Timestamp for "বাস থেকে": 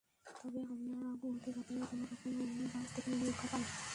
2.73-3.07